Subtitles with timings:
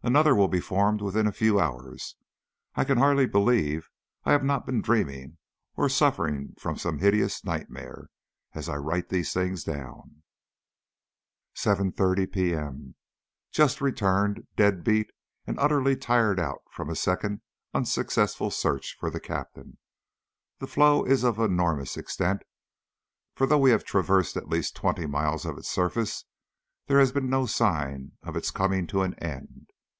[0.00, 2.14] Another will be formed within a few hours.
[2.76, 3.90] I can hardly believe
[4.22, 5.38] I have not been dreaming,
[5.76, 8.08] or suffering from some hideous nightmare,
[8.54, 10.22] as I write these things down.
[11.56, 12.94] 7.30 P.M.
[13.50, 15.10] Just returned dead beat
[15.48, 17.42] and utterly tired out from a second
[17.74, 19.78] unsuccessful search for the Captain.
[20.60, 22.42] The floe is of enormous extent,
[23.34, 26.24] for though we have traversed at least twenty miles of its surface,
[26.86, 29.70] there has been no sign of its coming to an end.